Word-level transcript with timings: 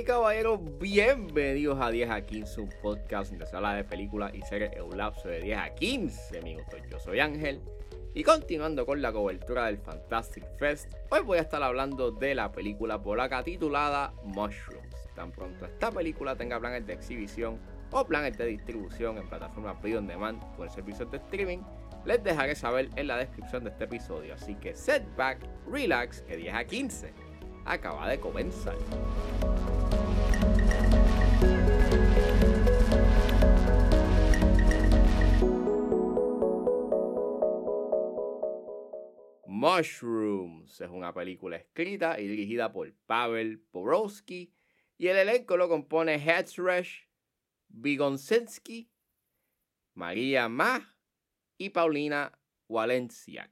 y 0.00 0.04
caballeros, 0.04 0.60
bienvenidos 0.78 1.80
a 1.80 1.90
10 1.90 2.10
a 2.10 2.20
15, 2.20 2.60
un 2.60 2.68
podcast 2.80 3.30
donde 3.30 3.46
se 3.46 3.56
habla 3.56 3.74
de 3.74 3.82
películas 3.82 4.32
y 4.32 4.42
series 4.42 4.70
en 4.72 4.82
un 4.82 4.96
lapso 4.96 5.26
de 5.26 5.40
10 5.40 5.58
a 5.58 5.74
15 5.74 6.42
minutos. 6.42 6.80
Yo 6.88 7.00
soy 7.00 7.18
Ángel 7.18 7.60
y 8.14 8.22
continuando 8.22 8.86
con 8.86 9.02
la 9.02 9.12
cobertura 9.12 9.66
del 9.66 9.78
Fantastic 9.78 10.44
Fest, 10.56 10.92
hoy 11.10 11.22
voy 11.22 11.38
a 11.38 11.40
estar 11.40 11.60
hablando 11.64 12.12
de 12.12 12.34
la 12.36 12.52
película 12.52 13.02
polaca 13.02 13.42
titulada 13.42 14.12
Mushrooms. 14.22 14.94
Tan 15.16 15.32
pronto 15.32 15.64
esta 15.64 15.90
película 15.90 16.36
tenga 16.36 16.60
planes 16.60 16.86
de 16.86 16.92
exhibición 16.92 17.58
o 17.90 18.04
planes 18.04 18.38
de 18.38 18.46
distribución 18.46 19.18
en 19.18 19.28
plataformas 19.28 19.82
video 19.82 19.98
on 19.98 20.06
demand 20.06 20.40
o 20.58 20.64
en 20.64 20.70
servicios 20.70 21.10
de 21.10 21.16
streaming, 21.16 21.58
les 22.04 22.22
dejaré 22.22 22.54
saber 22.54 22.88
en 22.94 23.08
la 23.08 23.16
descripción 23.16 23.64
de 23.64 23.70
este 23.70 23.84
episodio. 23.84 24.34
Así 24.34 24.54
que 24.54 24.76
set 24.76 25.04
back, 25.16 25.38
relax, 25.68 26.22
que 26.22 26.36
10 26.36 26.54
a 26.54 26.64
15 26.64 27.12
acaba 27.64 28.08
de 28.08 28.20
comenzar. 28.20 28.76
Mushrooms 39.58 40.80
es 40.80 40.88
una 40.88 41.12
película 41.12 41.56
escrita 41.56 42.20
y 42.20 42.28
dirigida 42.28 42.70
por 42.70 42.94
Pavel 43.06 43.66
Borowski 43.72 44.54
y 44.96 45.08
el 45.08 45.16
elenco 45.16 45.56
lo 45.56 45.68
compone 45.68 46.14
Hetzresh, 46.14 47.08
Vygonsensky, 47.66 48.88
María 49.94 50.48
Mach 50.48 50.84
y 51.56 51.70
Paulina 51.70 52.38
Walenciak. 52.68 53.50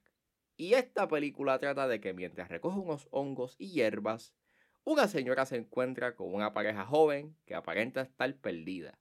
Y 0.56 0.74
esta 0.74 1.09
película 1.09 1.59
trata 1.59 1.88
de 1.88 2.01
que 2.01 2.13
mientras 2.13 2.51
recoge 2.51 2.79
unos 2.79 3.09
hongos 3.10 3.57
y 3.59 3.73
hierbas, 3.73 4.32
una 4.85 5.09
señora 5.09 5.45
se 5.45 5.57
encuentra 5.57 6.15
con 6.15 6.32
una 6.32 6.52
pareja 6.52 6.87
joven 6.87 7.37
que 7.46 7.57
aparenta 7.57 8.02
estar 8.02 8.32
perdida. 8.37 8.96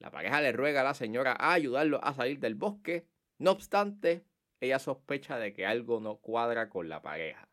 La 0.00 0.10
pareja 0.10 0.40
le 0.40 0.50
ruega 0.50 0.80
a 0.80 0.84
la 0.84 0.94
señora 0.94 1.36
a 1.38 1.52
ayudarlo 1.52 2.02
a 2.02 2.14
salir 2.14 2.40
del 2.40 2.56
bosque, 2.56 3.06
no 3.38 3.52
obstante, 3.52 4.26
ella 4.62 4.78
sospecha 4.78 5.38
de 5.38 5.52
que 5.52 5.66
algo 5.66 6.00
no 6.00 6.18
cuadra 6.18 6.68
con 6.68 6.88
la 6.88 7.02
pareja. 7.02 7.48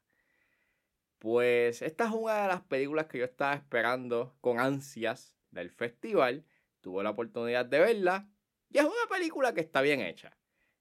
Pues 1.17 1.81
esta 1.81 2.05
es 2.05 2.11
una 2.11 2.43
de 2.43 2.47
las 2.47 2.61
películas 2.61 3.07
que 3.07 3.17
yo 3.17 3.25
estaba 3.25 3.55
esperando 3.55 4.37
con 4.41 4.59
ansias 4.59 5.35
del 5.49 5.71
festival. 5.71 6.45
Tuve 6.81 7.03
la 7.03 7.09
oportunidad 7.09 7.65
de 7.65 7.79
verla 7.79 8.29
y 8.69 8.77
es 8.77 8.85
una 8.85 9.09
película 9.09 9.53
que 9.53 9.61
está 9.61 9.81
bien 9.81 10.01
hecha. 10.01 10.37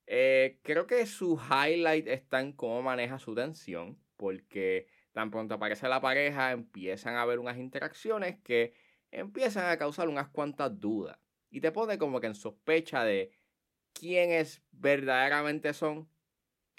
Eh, 0.06 0.61
creo 0.62 0.87
que 0.87 1.06
su 1.06 1.41
highlight 1.41 2.06
está 2.06 2.41
en 2.41 2.53
cómo 2.53 2.83
maneja 2.83 3.19
su 3.19 3.34
tensión, 3.34 3.99
porque 4.17 4.87
tan 5.12 5.31
pronto 5.31 5.55
aparece 5.55 5.89
la 5.89 6.01
pareja 6.01 6.53
empiezan 6.53 7.15
a 7.15 7.23
haber 7.23 7.39
unas 7.39 7.56
interacciones 7.56 8.39
que 8.41 8.75
empiezan 9.11 9.71
a 9.71 9.79
causar 9.79 10.09
unas 10.09 10.29
cuantas 10.29 10.79
dudas 10.79 11.19
y 11.51 11.62
te 11.62 11.73
pone 11.73 11.97
como 11.97 12.21
que 12.21 12.27
en 12.27 12.34
sospecha 12.34 13.03
de 13.03 13.33
quiénes 13.95 14.62
verdaderamente 14.71 15.73
son 15.73 16.09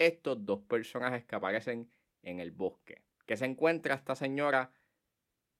estos 0.00 0.44
dos 0.44 0.62
personajes 0.62 1.24
que 1.24 1.36
aparecen 1.36 1.90
en 2.22 2.40
el 2.40 2.50
bosque. 2.50 3.02
Que 3.26 3.36
se 3.36 3.44
encuentra 3.44 3.94
esta 3.94 4.16
señora 4.16 4.72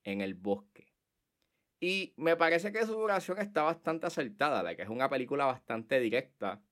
en 0.03 0.23
el 0.23 0.35
bosque. 0.35 0.93
Y 1.79 2.15
me 2.17 2.37
parece 2.37 2.73
que 2.73 2.85
su 2.85 2.93
duración 2.93 3.39
está 3.39 3.63
bastante 3.63 4.07
acertada, 4.07 4.63
la 4.63 4.75
que 4.75 4.83
es 4.83 4.89
una 4.89 5.09
película 5.09 5.45
bastante 5.45 6.01
directa. 6.01 6.63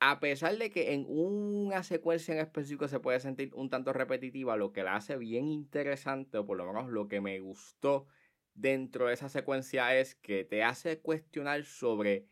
A 0.00 0.20
pesar 0.20 0.56
de 0.58 0.70
que 0.70 0.92
en 0.92 1.06
una 1.08 1.82
secuencia 1.82 2.34
en 2.34 2.40
específico 2.40 2.88
se 2.88 3.00
puede 3.00 3.20
sentir 3.20 3.54
un 3.54 3.70
tanto 3.70 3.92
repetitiva, 3.92 4.56
lo 4.56 4.72
que 4.72 4.82
la 4.82 4.96
hace 4.96 5.16
bien 5.16 5.48
interesante, 5.48 6.38
o 6.38 6.46
por 6.46 6.58
lo 6.58 6.66
menos 6.66 6.90
lo 6.90 7.08
que 7.08 7.20
me 7.20 7.40
gustó 7.40 8.06
dentro 8.54 9.06
de 9.06 9.14
esa 9.14 9.28
secuencia 9.28 9.96
es 9.96 10.14
que 10.14 10.44
te 10.44 10.62
hace 10.62 11.00
cuestionar 11.00 11.64
sobre 11.64 12.26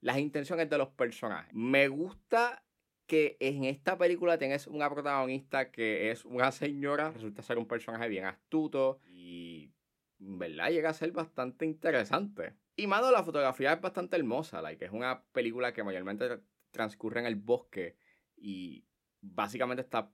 las 0.00 0.18
intenciones 0.18 0.70
de 0.70 0.78
los 0.78 0.88
personajes. 0.88 1.52
Me 1.52 1.88
gusta 1.88 2.64
que 3.10 3.36
en 3.40 3.64
esta 3.64 3.98
película 3.98 4.38
tienes 4.38 4.68
una 4.68 4.88
protagonista 4.88 5.72
que 5.72 6.12
es 6.12 6.24
una 6.24 6.52
señora, 6.52 7.10
resulta 7.10 7.42
ser 7.42 7.58
un 7.58 7.66
personaje 7.66 8.08
bien 8.08 8.24
astuto 8.24 9.00
y 9.04 9.72
en 10.20 10.38
verdad 10.38 10.70
llega 10.70 10.90
a 10.90 10.94
ser 10.94 11.10
bastante 11.10 11.66
interesante. 11.66 12.54
Y 12.76 12.86
mano, 12.86 13.10
la 13.10 13.24
fotografía 13.24 13.72
es 13.72 13.80
bastante 13.80 14.14
hermosa, 14.14 14.62
like, 14.62 14.84
es 14.84 14.92
una 14.92 15.24
película 15.32 15.72
que 15.72 15.82
mayormente 15.82 16.38
transcurre 16.70 17.18
en 17.18 17.26
el 17.26 17.34
bosque 17.34 17.96
y 18.36 18.84
básicamente 19.20 19.82
está 19.82 20.12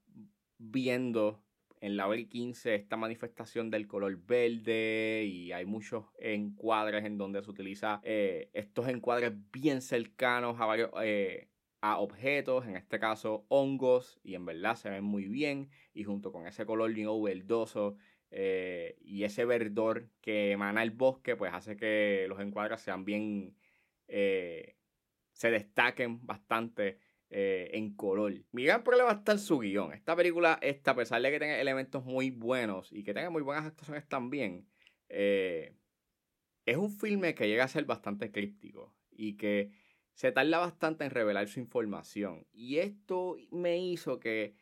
viendo 0.57 1.45
en 1.83 1.99
la 1.99 2.09
hora 2.09 2.25
15 2.25 2.77
esta 2.77 2.97
manifestación 2.97 3.69
del 3.69 3.87
color 3.87 4.17
verde 4.25 5.23
y 5.27 5.53
hay 5.53 5.67
muchos 5.67 6.07
encuadres 6.19 7.05
en 7.05 7.19
donde 7.19 7.43
se 7.43 7.51
utiliza 7.51 8.01
eh, 8.05 8.49
estos 8.55 8.89
encuadres 8.89 9.35
bien 9.53 9.83
cercanos 9.83 10.59
a 10.59 10.65
varios 10.65 10.91
eh, 11.03 11.51
objetos, 11.95 12.67
en 12.67 12.77
este 12.77 12.99
caso 12.99 13.45
hongos, 13.49 14.19
y 14.23 14.35
en 14.35 14.45
verdad 14.45 14.77
se 14.77 14.91
ven 14.91 15.05
muy 15.05 15.29
bien, 15.29 15.71
y 15.95 16.05
junto 16.05 16.33
con 16.33 16.47
ese 16.47 16.67
color 16.67 16.93
bien 16.93 17.09
verdoso 17.23 17.97
eh, 18.31 18.97
y 19.01 19.25
ese 19.25 19.45
verdor 19.45 20.09
que 20.21 20.53
emana 20.53 20.83
el 20.83 20.91
bosque, 20.91 21.37
pues 21.37 21.53
hace 21.55 21.77
que 21.77 22.27
los 22.29 22.41
encuadres 22.41 22.81
sean 22.81 23.05
bien, 23.05 23.57
eh, 24.09 24.77
se 25.33 25.51
destaquen 25.51 26.27
bastante 26.27 26.99
eh, 27.31 27.71
en 27.73 27.95
color. 27.95 28.35
Mi 28.53 28.65
gran 28.65 28.83
problema 28.83 29.13
está 29.13 29.33
en 29.33 29.39
su 29.39 29.59
guion. 29.59 29.93
Esta 29.93 30.17
película, 30.17 30.59
esta, 30.63 30.93
a 30.93 30.97
pesar 30.97 31.23
de 31.23 31.31
que 31.31 31.39
tenga 31.39 31.61
elementos 31.61 32.05
muy 32.05 32.31
buenos 32.31 32.93
y 32.93 33.05
que 33.05 33.15
tenga 33.15 33.31
muy 33.31 33.43
buenas 33.43 33.65
actuaciones 33.67 34.07
también, 34.09 34.67
es 35.09 36.77
un 36.77 36.91
filme 36.91 37.35
que 37.35 37.49
llega 37.49 37.65
a 37.65 37.69
ser 37.69 37.85
bastante 37.85 38.33
críptico 38.33 38.95
y 39.11 39.37
que 39.37 39.71
se 40.17 40.33
tarda 40.33 40.59
bastante 40.59 41.05
en 41.05 41.11
revelar 41.11 41.47
su 41.47 41.61
información. 41.61 42.47
Y 42.51 42.79
esto 42.79 43.37
me 43.51 43.79
hizo 43.79 44.19
que 44.19 44.57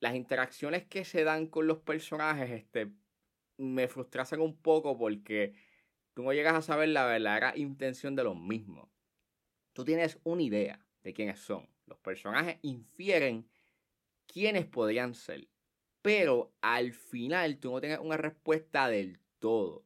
las 0.00 0.14
interacciones 0.14 0.86
que 0.86 1.04
se 1.04 1.22
dan 1.22 1.48
con 1.48 1.66
los 1.66 1.78
personajes 1.80 2.50
este, 2.50 2.90
me 3.58 3.88
frustrasen 3.88 4.40
un 4.40 4.56
poco 4.56 4.96
porque 4.96 5.52
tú 6.14 6.22
no 6.22 6.32
llegas 6.32 6.54
a 6.54 6.62
saber 6.62 6.88
la 6.88 7.04
verdadera 7.04 7.52
intención 7.58 8.16
de 8.16 8.24
los 8.24 8.40
mismos. 8.40 8.88
Tú 9.74 9.84
tienes 9.84 10.18
una 10.24 10.42
idea 10.42 10.86
de 11.02 11.12
quiénes 11.12 11.40
son. 11.40 11.68
Los 11.84 11.98
personajes 11.98 12.58
infieren 12.62 13.46
quiénes 14.26 14.64
podrían 14.64 15.12
ser. 15.12 15.46
Pero 16.00 16.54
al 16.62 16.94
final 16.94 17.58
tú 17.58 17.70
no 17.70 17.80
tienes 17.80 17.98
una 17.98 18.16
respuesta 18.16 18.88
del 18.88 19.20
todo. 19.40 19.84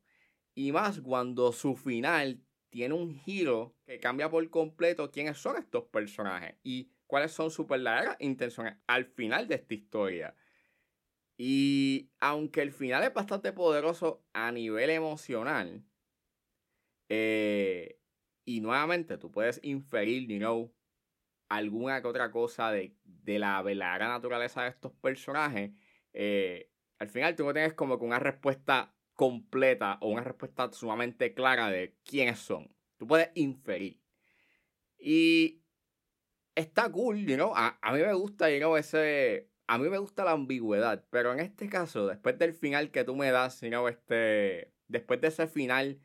Y 0.54 0.70
más 0.70 1.00
cuando 1.00 1.50
su 1.50 1.74
final 1.74 2.44
tiene 2.70 2.94
un 2.94 3.14
giro 3.14 3.76
que 3.84 4.00
cambia 4.00 4.30
por 4.30 4.48
completo 4.48 5.10
quiénes 5.10 5.38
son 5.38 5.56
estos 5.56 5.84
personajes 5.84 6.56
y 6.62 6.92
cuáles 7.06 7.32
son 7.32 7.50
sus 7.50 7.66
verdaderas 7.66 8.16
intenciones 8.20 8.76
al 8.86 9.04
final 9.04 9.48
de 9.48 9.56
esta 9.56 9.74
historia. 9.74 10.34
Y 11.36 12.10
aunque 12.20 12.62
el 12.62 12.72
final 12.72 13.02
es 13.02 13.12
bastante 13.12 13.52
poderoso 13.52 14.24
a 14.32 14.52
nivel 14.52 14.90
emocional, 14.90 15.84
eh, 17.08 17.98
y 18.44 18.60
nuevamente 18.60 19.18
tú 19.18 19.30
puedes 19.30 19.58
inferir, 19.62 20.28
you 20.28 20.38
know, 20.38 20.72
alguna 21.48 22.00
que 22.00 22.08
otra 22.08 22.30
cosa 22.30 22.70
de, 22.70 22.94
la 23.26 23.60
verdadera 23.62 24.08
naturaleza 24.08 24.62
de 24.62 24.70
estos 24.70 24.92
personajes, 24.92 25.72
eh, 26.12 26.70
al 26.98 27.08
final 27.08 27.34
tú 27.34 27.44
no 27.44 27.52
tienes 27.52 27.74
como 27.74 27.98
que 27.98 28.04
una 28.04 28.18
respuesta 28.18 28.94
completa 29.20 29.98
o 30.00 30.08
una 30.08 30.24
respuesta 30.24 30.72
sumamente 30.72 31.34
clara 31.34 31.68
de 31.68 31.94
quiénes 32.06 32.38
son. 32.38 32.74
Tú 32.96 33.06
puedes 33.06 33.28
inferir. 33.34 34.00
Y 34.98 35.62
está 36.54 36.90
cool, 36.90 37.26
you 37.26 37.34
know? 37.34 37.52
a, 37.54 37.78
mí 37.92 38.00
me 38.00 38.14
gusta, 38.14 38.50
you 38.50 38.76
ese... 38.78 39.50
A 39.66 39.76
mí 39.76 39.90
me 39.90 39.98
gusta 39.98 40.24
la 40.24 40.30
ambigüedad, 40.30 41.04
pero 41.10 41.34
en 41.34 41.40
este 41.40 41.68
caso, 41.68 42.06
después 42.06 42.38
del 42.38 42.54
final 42.54 42.90
que 42.90 43.04
tú 43.04 43.14
me 43.14 43.30
das, 43.30 43.60
you 43.60 43.88
este... 43.88 44.72
Después 44.88 45.20
de 45.20 45.28
ese 45.28 45.46
final 45.46 46.00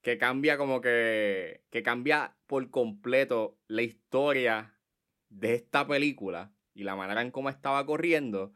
que 0.00 0.16
cambia 0.16 0.56
como 0.56 0.80
que... 0.80 1.64
Que 1.70 1.82
cambia 1.82 2.36
por 2.46 2.70
completo 2.70 3.58
la 3.66 3.82
historia 3.82 4.78
de 5.28 5.54
esta 5.54 5.88
película 5.88 6.54
y 6.72 6.84
la 6.84 6.94
manera 6.94 7.20
en 7.20 7.32
cómo 7.32 7.48
estaba 7.48 7.84
corriendo, 7.84 8.54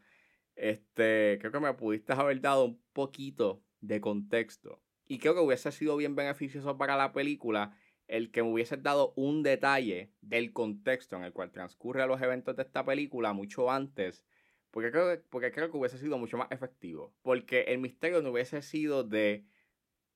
este, 0.55 1.37
creo 1.41 1.51
que 1.51 1.59
me 1.59 1.73
pudiste 1.73 2.13
haber 2.13 2.39
dado 2.39 2.63
un 2.63 2.81
poquito 2.93 3.64
de 3.87 4.01
contexto. 4.01 4.81
Y 5.07 5.19
creo 5.19 5.33
que 5.35 5.41
hubiese 5.41 5.71
sido 5.71 5.97
bien 5.97 6.15
beneficioso 6.15 6.77
para 6.77 6.97
la 6.97 7.13
película 7.13 7.77
el 8.07 8.31
que 8.31 8.43
me 8.43 8.51
hubiese 8.51 8.77
dado 8.77 9.13
un 9.15 9.43
detalle 9.43 10.11
del 10.21 10.53
contexto 10.53 11.15
en 11.15 11.23
el 11.23 11.33
cual 11.33 11.51
transcurren 11.51 12.07
los 12.07 12.21
eventos 12.21 12.55
de 12.55 12.63
esta 12.63 12.85
película 12.85 13.33
mucho 13.33 13.71
antes. 13.71 14.23
Porque 14.71 14.91
creo, 14.91 15.09
que, 15.09 15.17
porque 15.29 15.51
creo 15.51 15.71
que 15.71 15.77
hubiese 15.77 15.97
sido 15.97 16.17
mucho 16.17 16.37
más 16.37 16.51
efectivo. 16.51 17.13
Porque 17.21 17.61
el 17.61 17.79
misterio 17.79 18.21
no 18.21 18.31
hubiese 18.31 18.61
sido 18.61 19.03
de 19.03 19.45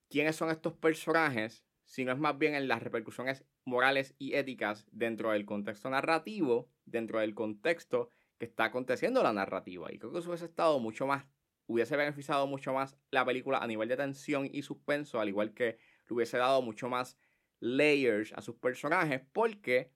quiénes 0.10 0.36
son 0.36 0.50
estos 0.50 0.74
personajes, 0.74 1.64
sino 1.86 2.12
es 2.12 2.20
más 2.20 2.38
bien 2.38 2.56
en 2.56 2.68
las 2.68 2.84
repercusiones 2.84 3.46
morales 3.64 4.16
y 4.20 4.34
éticas 4.34 4.86
dentro 4.92 5.32
del 5.32 5.46
contexto 5.46 5.90
narrativo, 5.90 6.70
dentro 6.86 7.20
del 7.20 7.34
contexto 7.34 8.10
que 8.38 8.46
está 8.46 8.66
aconteciendo 8.66 9.24
la 9.24 9.34
narrativa. 9.34 9.92
Y 9.92 9.98
creo 9.98 10.12
que 10.12 10.20
eso 10.20 10.30
hubiese 10.30 10.46
estado 10.46 10.80
mucho 10.80 11.08
más 11.08 11.26
hubiese 11.70 11.96
beneficiado 11.96 12.48
mucho 12.48 12.74
más 12.74 12.98
la 13.12 13.24
película 13.24 13.60
a 13.60 13.68
nivel 13.68 13.88
de 13.88 13.96
tensión 13.96 14.50
y 14.52 14.64
suspenso, 14.64 15.20
al 15.20 15.30
igual 15.30 15.54
que 15.54 15.78
le 16.08 16.16
hubiese 16.16 16.38
dado 16.38 16.64
mucho 16.64 16.90
más 16.90 17.16
layers 17.60 18.34
a 18.34 18.42
sus 18.42 18.56
personajes, 18.56 19.22
porque, 19.32 19.94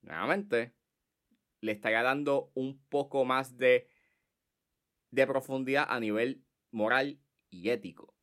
nuevamente, 0.00 0.74
le 1.60 1.72
estaría 1.72 2.02
dando 2.02 2.50
un 2.54 2.82
poco 2.88 3.26
más 3.26 3.58
de, 3.58 3.88
de 5.10 5.26
profundidad 5.26 5.84
a 5.86 6.00
nivel 6.00 6.46
moral 6.70 7.20
y 7.50 7.68
ético. 7.68 8.16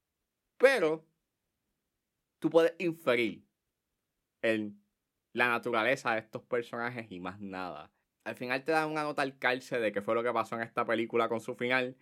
Pero, 0.57 1.07
tú 2.39 2.49
puedes 2.49 2.73
inferir 2.79 3.45
en 4.41 4.83
la 5.33 5.47
naturaleza 5.47 6.13
de 6.13 6.21
estos 6.21 6.41
personajes 6.41 7.05
y 7.11 7.19
más 7.19 7.39
nada. 7.39 7.93
Al 8.23 8.35
final 8.35 8.63
te 8.63 8.71
dan 8.71 8.89
una 8.89 9.03
nota 9.03 9.21
al 9.21 9.37
calce 9.37 9.79
de 9.79 9.91
qué 9.91 10.01
fue 10.01 10.15
lo 10.15 10.23
que 10.23 10.33
pasó 10.33 10.55
en 10.55 10.63
esta 10.63 10.85
película 10.85 11.29
con 11.29 11.39
su 11.39 11.53
final. 11.53 11.95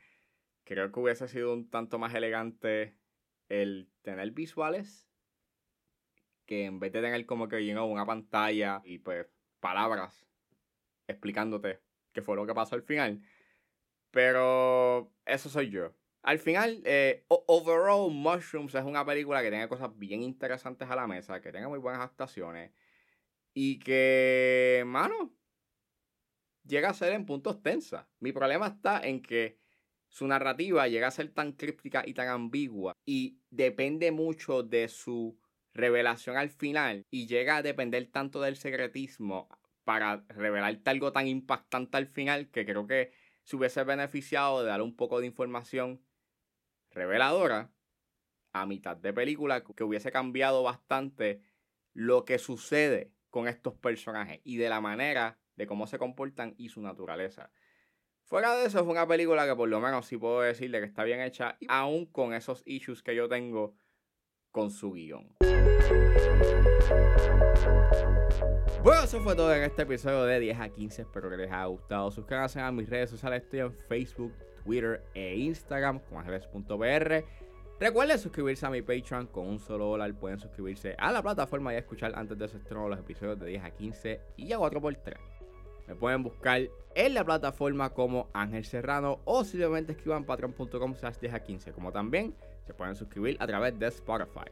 Creo 0.68 0.92
que 0.92 1.00
hubiese 1.00 1.30
sido 1.30 1.54
un 1.54 1.70
tanto 1.70 1.98
más 1.98 2.14
elegante 2.14 2.98
el 3.48 3.90
tener 4.02 4.32
visuales 4.32 5.10
que 6.46 6.66
en 6.66 6.82
vez 6.82 6.92
de 6.92 7.02
tener 7.02 7.26
como 7.26 7.48
que 7.48 7.66
you 7.66 7.82
una 7.82 8.06
pantalla 8.06 8.82
y 8.84 8.98
pues 8.98 9.28
palabras 9.62 10.28
explicándote 11.08 11.80
qué 12.12 12.22
fue 12.22 12.36
lo 12.36 12.46
que 12.46 12.54
pasó 12.54 12.76
al 12.76 12.84
final. 12.84 13.22
Pero 14.12 15.14
eso 15.26 15.48
soy 15.48 15.70
yo. 15.70 15.96
Al 16.22 16.38
final, 16.38 16.82
eh, 16.84 17.24
overall, 17.30 18.12
Mushrooms 18.12 18.76
es 18.76 18.84
una 18.84 19.06
película 19.06 19.42
que 19.42 19.50
tiene 19.50 19.70
cosas 19.70 19.98
bien 19.98 20.22
interesantes 20.22 20.90
a 20.90 20.98
la 20.98 21.08
mesa, 21.08 21.40
que 21.40 21.52
tiene 21.54 21.70
muy 21.70 21.80
buenas 21.80 22.02
actuaciones 22.02 22.74
y 23.54 23.80
que, 23.80 24.84
mano, 24.86 25.34
llega 26.66 26.90
a 26.90 26.94
ser 26.94 27.14
en 27.14 27.26
puntos 27.26 27.64
tensas. 27.64 28.06
Mi 28.20 28.34
problema 28.34 28.68
está 28.68 29.00
en 29.08 29.22
que 29.22 29.66
su 30.18 30.26
narrativa 30.26 30.88
llega 30.88 31.10
a 31.10 31.12
ser 31.12 31.30
tan 31.30 31.52
críptica 31.52 32.02
y 32.04 32.16
tan 32.16 32.28
ambigua 32.28 32.98
y 33.06 33.38
depende 33.52 34.12
mucho 34.12 34.64
de 34.64 34.88
su 34.88 35.40
revelación 35.76 36.38
al 36.38 36.50
final 36.50 37.06
y 37.12 37.28
llega 37.28 37.58
a 37.58 37.62
depender 37.62 38.08
tanto 38.08 38.42
del 38.42 38.56
secretismo 38.56 39.48
para 39.84 40.26
revelarte 40.30 40.90
algo 40.90 41.12
tan 41.12 41.28
impactante 41.28 41.98
al 41.98 42.08
final 42.08 42.50
que 42.50 42.66
creo 42.66 42.88
que 42.88 43.12
se 43.44 43.58
hubiese 43.58 43.84
beneficiado 43.84 44.64
de 44.64 44.70
dar 44.70 44.82
un 44.82 44.96
poco 44.96 45.20
de 45.20 45.28
información 45.28 46.02
reveladora 46.90 47.72
a 48.54 48.66
mitad 48.66 48.98
de 48.98 49.14
película 49.14 49.64
que 49.64 49.84
hubiese 49.84 50.12
cambiado 50.12 50.64
bastante 50.64 51.44
lo 51.94 52.26
que 52.26 52.40
sucede 52.40 53.14
con 53.30 53.48
estos 53.48 53.76
personajes 53.76 54.42
y 54.44 54.58
de 54.58 54.70
la 54.70 54.82
manera 54.82 55.38
de 55.58 55.68
cómo 55.68 55.86
se 55.86 56.00
comportan 56.00 56.56
y 56.58 56.70
su 56.70 56.82
naturaleza. 56.82 57.52
Fuera 58.28 58.58
de 58.58 58.66
eso, 58.66 58.82
es 58.82 58.86
una 58.86 59.08
película 59.08 59.48
que 59.48 59.56
por 59.56 59.70
lo 59.70 59.80
menos 59.80 60.06
sí 60.06 60.18
puedo 60.18 60.42
decirle 60.42 60.80
que 60.80 60.86
está 60.86 61.06
bien 61.06 61.22
hecha, 61.22 61.58
aún 61.70 62.06
con 62.08 62.34
esos 62.34 62.62
issues 62.66 63.02
que 63.02 63.16
yo 63.16 63.30
tengo 63.30 63.74
con 64.52 64.70
su 64.70 64.92
guion. 64.92 65.34
Bueno, 68.84 69.04
eso 69.06 69.22
fue 69.22 69.34
todo 69.34 69.56
en 69.56 69.64
este 69.64 69.84
episodio 69.84 70.26
de 70.26 70.42
10 70.42 70.60
a 70.60 70.68
15. 70.68 71.04
Espero 71.04 71.30
que 71.30 71.38
les 71.38 71.48
haya 71.50 71.66
gustado. 71.68 72.12
Suscríbanse 72.12 72.60
a 72.60 72.70
mis 72.70 72.90
redes 72.90 73.12
sociales. 73.12 73.44
Estoy 73.44 73.62
en 73.62 73.72
Facebook, 73.88 74.34
Twitter 74.62 75.06
e 75.14 75.38
Instagram 75.38 76.00
como 76.00 76.20
ángeles.br. 76.20 77.24
Recuerden 77.80 78.20
suscribirse 78.20 78.66
a 78.66 78.70
mi 78.70 78.82
Patreon 78.82 79.28
con 79.28 79.48
un 79.48 79.60
solo 79.60 79.86
dólar. 79.86 80.14
Pueden 80.16 80.40
suscribirse 80.40 80.96
a 80.98 81.14
la 81.14 81.24
plataforma 81.24 81.74
y 81.74 81.78
escuchar 81.78 82.12
antes 82.14 82.38
de 82.38 82.50
su 82.50 82.58
estreno 82.58 82.90
los 82.90 83.00
episodios 83.00 83.40
de 83.40 83.48
10 83.48 83.64
a 83.64 83.72
15 83.72 84.22
y 84.36 84.52
a 84.52 84.58
4x3. 84.58 85.37
Me 85.88 85.96
pueden 85.96 86.24
buscar 86.24 86.62
en 86.96 87.14
la 87.14 87.24
plataforma 87.24 87.94
como 87.94 88.30
Ángel 88.34 88.66
Serrano 88.66 89.20
o 89.26 89.44
simplemente 89.44 89.94
escriban 89.94 90.26
patreon.com 90.26 90.96
slash 90.96 91.18
10 91.18 91.34
a 91.34 91.40
15. 91.40 91.72
Como 91.72 91.92
también 91.92 92.36
se 92.66 92.74
pueden 92.74 92.96
suscribir 92.96 93.38
a 93.40 93.48
través 93.48 93.78
de 93.80 93.88
Spotify. 93.88 94.52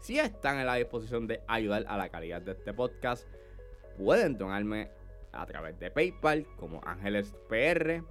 Si 0.00 0.18
están 0.18 0.58
en 0.58 0.66
la 0.66 0.76
disposición 0.76 1.26
de 1.26 1.42
ayudar 1.46 1.84
a 1.86 1.98
la 1.98 2.08
calidad 2.08 2.40
de 2.40 2.52
este 2.52 2.72
podcast, 2.72 3.28
pueden 3.98 4.38
donarme 4.38 4.90
a 5.32 5.44
través 5.46 5.78
de 5.78 5.90
PayPal 5.90 6.46
como 6.56 6.80
Ángeles 6.84 7.34
PR 7.48 8.02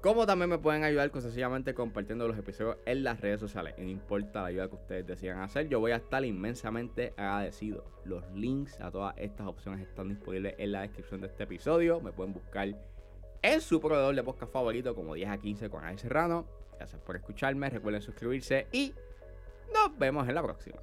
como 0.00 0.26
también 0.26 0.50
me 0.50 0.58
pueden 0.58 0.84
ayudar 0.84 1.10
con 1.10 1.22
sencillamente 1.22 1.74
compartiendo 1.74 2.28
los 2.28 2.38
episodios 2.38 2.76
en 2.86 3.02
las 3.02 3.20
redes 3.20 3.40
sociales. 3.40 3.74
no 3.78 3.84
importa 3.84 4.42
la 4.42 4.48
ayuda 4.48 4.68
que 4.68 4.76
ustedes 4.76 5.06
decidan 5.06 5.40
hacer, 5.40 5.68
yo 5.68 5.80
voy 5.80 5.92
a 5.92 5.96
estar 5.96 6.24
inmensamente 6.24 7.14
agradecido. 7.16 7.84
Los 8.04 8.24
links 8.32 8.80
a 8.80 8.90
todas 8.90 9.14
estas 9.18 9.46
opciones 9.46 9.80
están 9.80 10.08
disponibles 10.08 10.54
en 10.58 10.72
la 10.72 10.82
descripción 10.82 11.20
de 11.20 11.26
este 11.26 11.44
episodio. 11.44 12.00
Me 12.00 12.12
pueden 12.12 12.32
buscar 12.32 12.68
en 13.42 13.60
su 13.60 13.80
proveedor 13.80 14.14
de 14.14 14.22
podcast 14.22 14.52
favorito 14.52 14.94
como 14.94 15.14
10 15.14 15.30
a 15.30 15.38
15 15.38 15.70
con 15.70 15.84
Ángel 15.84 15.98
Serrano. 15.98 16.46
Gracias 16.76 17.00
por 17.02 17.16
escucharme, 17.16 17.68
recuerden 17.68 18.00
suscribirse 18.00 18.68
y 18.72 18.94
nos 19.74 19.98
vemos 19.98 20.28
en 20.28 20.34
la 20.34 20.42
próxima. 20.42 20.78